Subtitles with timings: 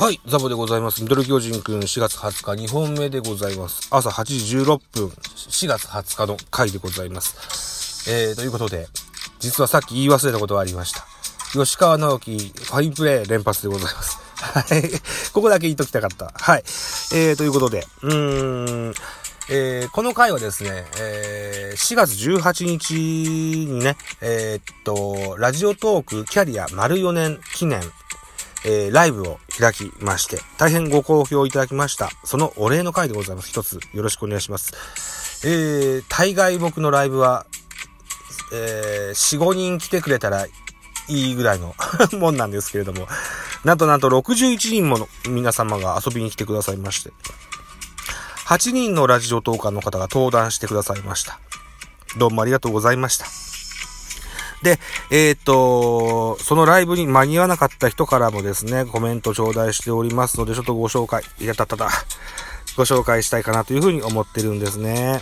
[0.00, 1.02] はい、ザボでございます。
[1.02, 3.88] ミドル巨人くん4月20日2本目でございます。
[3.90, 8.08] 朝8時16分、4月20日の回でございます。
[8.08, 8.86] えー、ということで、
[9.40, 11.04] 実はさっき言い忘れたことがありました。
[11.52, 14.18] 吉川直樹、ファインプレー連発でございます。
[14.36, 14.88] はい。
[15.34, 16.30] ここだけ言っときたかった。
[16.32, 16.62] はい。
[17.12, 18.94] えー、ということで、うーん、
[19.50, 27.80] えー、この回はですね、えー、4月18日にね、えーっと、ラジオトークキャリア丸4年記念
[28.64, 32.10] えーライブを開きまして、大変ご好評いただきました。
[32.24, 33.48] そのお礼の回でございます。
[33.48, 34.72] 一つよろしくお願いします。
[35.46, 37.46] えー、大概僕のライブは、
[38.52, 40.50] えー、4、5人来てくれたらい
[41.08, 41.74] いぐらいの
[42.18, 43.08] もんなんですけれども、
[43.64, 47.12] なんとなんと61人もの皆様が遊びに来てくださいまして、
[48.46, 51.38] 8人のラジオトーカーの方が登壇してくださいました。
[52.16, 53.47] どうもありがとうございました。
[54.62, 54.78] で、
[55.10, 61.88] えっ、と、そのライブに間に合わなかった人からもですね、コメント頂戴しておりますので、ちょっとご紹介、いやたたた、
[62.76, 65.20] ご紹介したいかなというふうに思ってるんですね。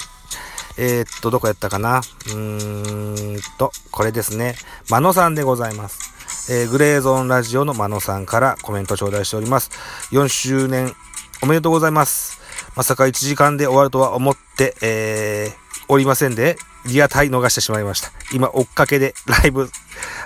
[0.79, 1.99] えっと、どこやったかな？
[1.99, 4.55] うーんと、これですね。
[4.91, 6.53] まのさんでございます。
[6.53, 9.71] えーグレーゾーンラジオのまのさんからコメント頂戴しております。
[10.13, 10.95] 4周年
[11.43, 12.41] おめでとうございます。
[12.77, 18.11] まさか1時間で終わるとは思って、えー、おりませんで、リアタイ逃してしまいました。
[18.33, 19.71] 今、追っかけでライブ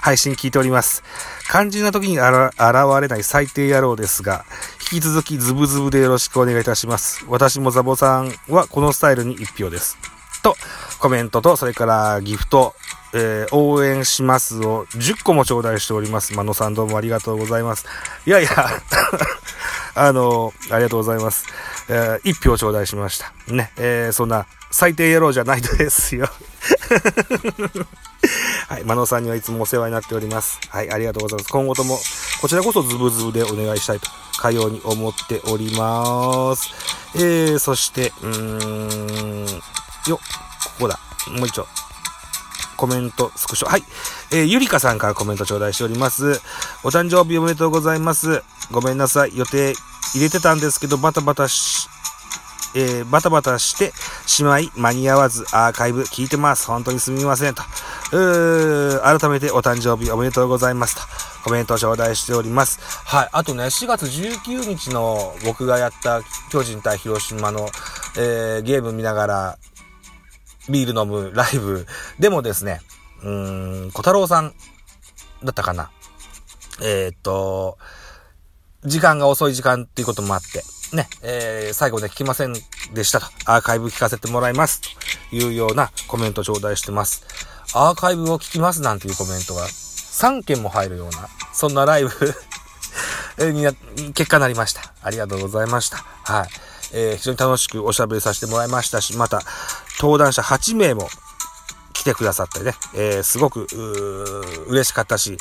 [0.00, 1.02] 配信聞いております。
[1.50, 4.44] 肝心な時にあら現れない最低野郎ですが、
[4.92, 7.24] 引き続きズブズブでよろしくお願いいたします。
[7.28, 9.98] 私もザボさんはこのスタイルに一票です。
[10.42, 10.56] と、
[10.98, 12.74] コメントと、それからギフト、
[13.12, 16.34] えー応援しますを10個も頂戴しております。
[16.34, 17.86] まのさんどうもありがとうございます。
[18.26, 18.50] いやいや、
[20.02, 21.44] あの、ありがとうございます。
[21.90, 23.34] えー一票頂戴しました。
[23.52, 26.26] ね、えーそんな最低野郎じゃないですよ。
[28.68, 30.58] はい、マノさんにはいつもお世話になっております。
[30.70, 31.50] はい、ありがとうございます。
[31.50, 31.98] 今後とも、
[32.40, 34.08] こちらこそズブズブでお願いしたいと、
[34.38, 36.70] かように思っております。
[37.16, 39.46] えー、そして、うーん、
[40.08, 40.22] よ、こ
[40.78, 40.98] こだ。
[41.28, 41.66] もう一丁。
[42.76, 43.68] コメント、スクショ。
[43.68, 43.84] はい。
[44.30, 46.40] えー、ゆりかさんからコメント頂戴しております。
[46.84, 48.42] お誕生日おめでとうございます。
[48.70, 49.36] ごめんなさい。
[49.36, 49.74] 予定
[50.14, 51.88] 入れてたんですけど、バタバタし、
[52.74, 53.92] えーバタバタして
[54.26, 56.66] しまい、間に合わずアーカイブ聞いてます。
[56.66, 57.62] 本当にすみませんと。
[58.12, 61.02] うー改めてお誕生日おめでとうございますと。
[61.42, 62.78] コメントを頂戴しております。
[62.80, 63.28] はい。
[63.32, 67.68] あとね、4月19日の僕がやった巨人対広島の、
[68.16, 69.58] えーゲーム見ながら
[70.68, 71.86] ビール飲むライブ
[72.18, 72.80] でもですね、
[73.22, 74.54] うーん、小太郎さん
[75.42, 75.90] だったかな。
[76.82, 77.78] えーっと、
[78.84, 80.62] 時間が遅い時間っていうこともあって、
[80.96, 82.54] ね、えー、最後まで聞きません
[82.94, 84.80] でしたと、アーカイブ聞かせてもらいます、
[85.30, 87.24] というようなコメント頂戴してます。
[87.74, 92.10] アーカイブを聞きますなんていうコメントが3件も入るような、そんなライブ
[93.38, 94.92] えーに、結果になりました。
[95.02, 95.98] ありがとうございました。
[96.24, 96.48] はい。
[96.92, 99.40] えー非常に楽しくおしゃべりさせてもらいましたし、また、
[100.00, 101.08] 登壇者8名も
[101.92, 105.38] 来てくださってね、えーすごく、う嬉しかったし、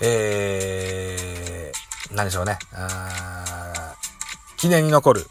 [0.00, 1.65] えー、
[2.12, 2.58] 何でしょうね、
[4.56, 5.26] 記念に残る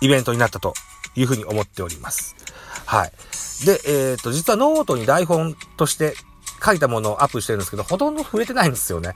[0.00, 0.74] イベントになったと
[1.14, 2.36] いうふうに思っております。
[2.86, 3.12] はい。
[3.66, 3.80] で、
[4.12, 6.14] えっ、と、実はノートに台本として
[6.64, 9.14] 書いたものをアップしてるんですけど、ほとんど触れてないんですよね。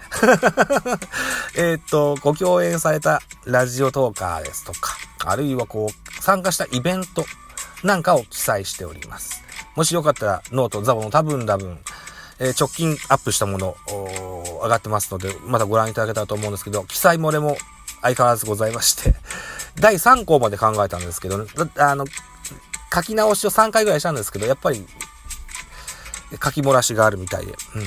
[1.57, 7.25] えっと、ご共演されたラジオトーカーですとか、あるいはこう、参加したイベント
[7.83, 9.43] なんかを記載しております。
[9.75, 11.79] もしよかったら、 note、ザボの多分多分、
[12.39, 13.77] えー直近アップしたもの、
[14.63, 17.57] 上がってますので、またご覧いただけたらと思うんですけど、記載漏れも
[18.01, 19.15] 相変わらずございまして、
[19.77, 21.47] 第3項まで考えたんですけど、ね。
[21.77, 22.05] あの、
[22.95, 24.87] 書き直しを3回ぐらいしたんですけど、やっぱり、
[26.43, 27.85] 書き漏らしがあるみたいで、うん。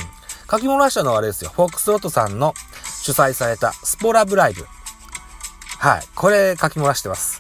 [0.50, 2.54] 書き漏らしたのはあれですよ、フォックスロットさんの
[3.02, 4.66] 主催されたスポラブライブ。
[5.78, 6.08] はい。
[6.16, 7.40] これ書き漏らしてます。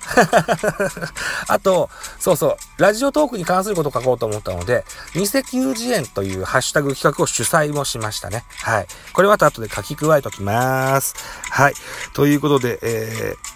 [1.47, 1.89] あと、
[2.19, 8.45] そうそう、ラジオトークに関することを書こうと思ったので、偽球児園というハッシュタグ企画を主催もしましたね。
[8.61, 8.87] はい。
[9.13, 11.15] これまた後で書き加えておきます。
[11.49, 11.73] はい。
[12.13, 13.55] ということで、えー、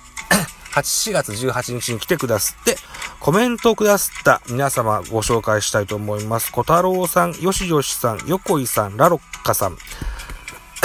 [0.71, 2.77] 8、4月18日に来てくださって、
[3.19, 6.51] コメントをくださった皆様ご紹介したいと思います。
[6.51, 9.77] 小太郎さん、よしよしさん、横井さん、ラロッカさん、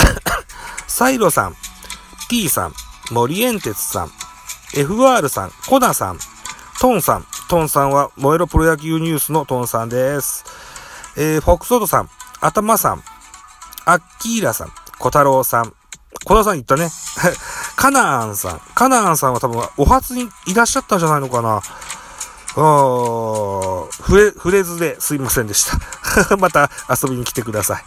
[0.87, 1.55] サイロさん、
[2.29, 2.73] T さん、
[3.11, 4.07] 森エンテツさん、
[4.73, 6.19] FR さん、コナさん、
[6.81, 10.43] トンさん、トンさんは燃えろプロ野球ニュースのトンさんです。
[11.15, 12.09] えー、フォックソードさん、
[12.41, 13.03] 頭さん、
[13.85, 15.73] アッキーラさん、小太郎さん、小
[16.23, 16.89] 太郎さん言ったね。
[17.77, 18.61] カナアンさん。
[18.73, 21.57] カナアンさんは多分、お初にいらっしゃったんじゃないのかな。
[21.57, 26.37] あー、触れ、触れずですいませんでした。
[26.37, 27.83] また遊びに来てください。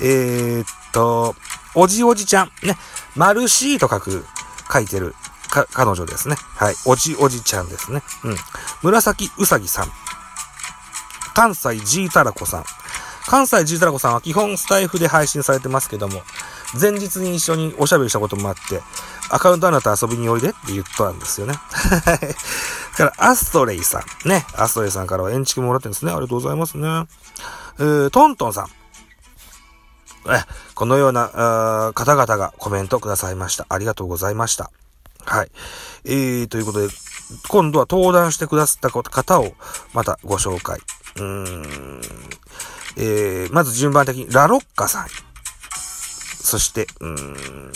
[0.00, 1.36] えー、っと、
[1.74, 2.52] おじおじちゃん。
[2.62, 2.76] ね。
[3.14, 4.26] マルシーと書く
[4.72, 5.14] 書いてる、
[5.50, 6.36] か、彼女ですね。
[6.56, 6.74] はい。
[6.86, 8.02] おじおじちゃんですね。
[8.24, 8.36] うん。
[8.82, 9.88] 紫うさぎさん。
[11.34, 12.64] 関西ジータラコさん。
[13.26, 16.22] 関西ジータラコさんは基本スタイフで配信されてますけども、
[16.80, 18.80] 前日に一緒におしゃべりしたこともあって、
[19.30, 21.54] アカウントあなた遊びにおいでって言ったんですよね。
[22.96, 24.28] から、アストレイさん。
[24.28, 24.46] ね。
[24.56, 26.12] アストレイさんからは円築もらってるんですね。
[26.12, 27.06] ありがとうございますね。
[27.78, 28.66] えー、トントンさん。
[30.28, 30.42] え、
[30.74, 33.66] このような、方々がコメントくださいました。
[33.68, 34.70] ありがとうございました。
[35.24, 35.50] はい。
[36.04, 36.88] えー、ということで、
[37.48, 39.54] 今度は登壇してくださった方を
[39.92, 40.78] またご紹介。
[41.16, 42.00] うーん。
[42.96, 45.06] えー、まず順番的に、ラロッカさん。
[46.40, 47.72] そして、うーん。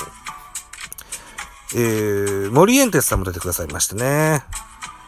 [1.74, 4.44] えー、森エンテスさんも出てくださいましたね。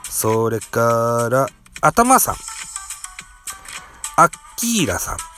[0.04, 1.48] それから、
[1.80, 2.36] 頭さん。
[4.16, 5.31] アッキーラさん。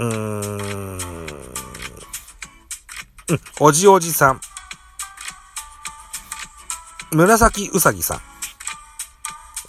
[0.00, 0.98] うーん。
[3.28, 4.40] うん、おじおじさん。
[7.12, 8.20] 紫うさぎさん。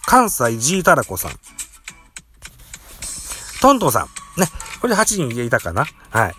[0.06, 1.32] 関西ジータラコさん。
[3.62, 4.06] トントンさん。
[4.40, 4.48] ね。
[4.80, 5.86] これで8人いたかな？
[6.10, 6.36] はい。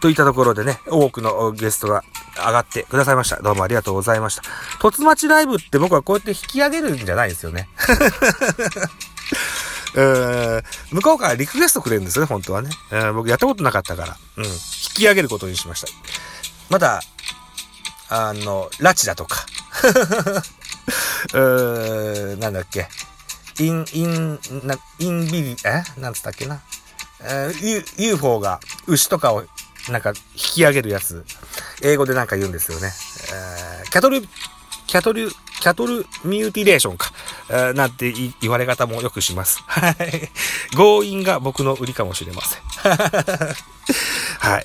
[0.00, 2.02] といったところでね、多くのゲストが
[2.36, 3.42] 上がってくださいました。
[3.42, 4.42] どうもありがとうございました。
[4.80, 7.68] 突待ちライブって僕はこうやって引き上げるんじゃないですよね。
[9.96, 12.70] え向こうからリクエストくれるんですね、本当はね。
[12.90, 14.50] えー、僕やったことなかったから、うん、引
[14.94, 15.88] き上げることにしました。
[16.70, 17.00] まだ、
[18.08, 19.46] あの、拉致だとか、
[21.34, 21.36] え
[22.36, 22.88] ー、なんだっけ、
[23.60, 25.82] イン、イン、な、インビリ、え？
[26.00, 26.60] なんつったっけな。
[27.20, 29.44] えー、UFO が牛とかを
[29.88, 31.24] なんか引き上げるやつ、
[31.82, 32.92] 英語でなんか言うんですよね。
[33.32, 37.12] えー、キャトル、キャトル、キャトルミューティレーションか。
[37.48, 39.62] なんて言われ方もよくします。
[39.66, 40.30] はい。
[40.76, 42.62] 強引が僕の売りかもしれません。
[44.40, 44.64] はい。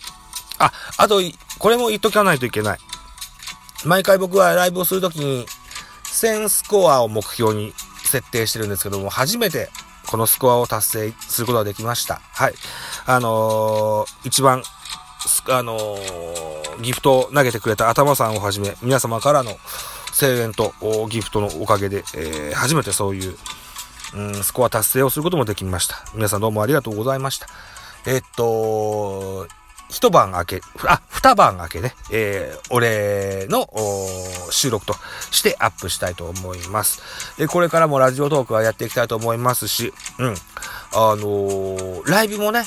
[0.59, 1.21] あ、あと、
[1.57, 2.79] これも言っとかないといけない。
[3.85, 5.45] 毎回僕はライブをするときに、
[6.05, 7.73] 1000スコアを目標に
[8.03, 9.69] 設定してるんですけども、初めて
[10.07, 12.21] このスコアを達成することができました。
[12.33, 12.53] はい。
[13.05, 14.63] あのー、一番、
[15.49, 19.55] あのー、ギフトを投げてくれた頭さんをはじめ、皆様からの
[20.19, 20.73] 声援と
[21.09, 23.35] ギフトのおかげで、えー、初めてそういう、
[24.15, 25.95] うん、スコア達成をすることもできました。
[26.13, 27.47] 皆さんどうもありがとうございました。
[28.05, 29.47] えー、っと、
[29.89, 33.67] 一晩明け、あ、二晩明けね、えー、お礼の
[34.51, 34.93] 収録と
[35.31, 37.01] してアップしたいと思います。
[37.41, 40.35] えこれからもラジオトークはやっていきたいと思いますし、うん。
[40.93, 42.63] あのー、ライブもね、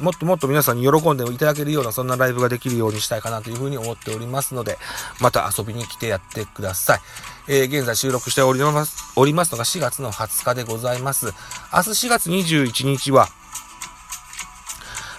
[0.00, 4.78] もっともっと皆さんに喜んでいただけるような、そんなライブができるようにしたいかなというふうに思っておりますので、
[5.20, 7.00] また遊びに来てやってください。
[7.46, 11.26] えー、現在収録しております、おりますのが4月の20日でございます。
[11.26, 13.28] 明日4月21日は、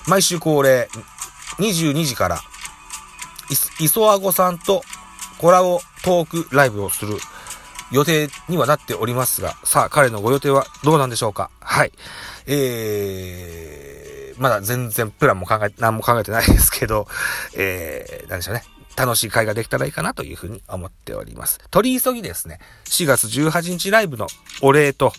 [0.07, 0.89] 毎週恒例、
[1.59, 2.39] 22時から、
[3.79, 4.83] 磯あごさんと
[5.37, 7.17] コラボトークライブをする
[7.91, 11.51] 予定にはなっておりますが、さあ、彼のご予定はどうなんでしょうか？
[11.59, 11.91] はい。
[12.47, 17.07] えー、まだ全然プランも考え、何も考えてないですけど、
[17.57, 18.63] えー、何でしょうね。
[18.95, 21.59] 楽しい会ができたらいいかなというふうに思っております。
[21.69, 24.27] 取り急ぎですね、4月18日ライブの
[24.61, 25.11] お礼と、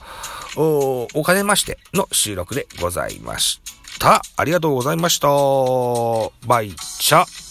[0.57, 3.61] お、お金ましての収録でございまし
[3.99, 4.23] た。
[4.37, 5.29] ありがとうございました。
[6.47, 7.46] バイチャ。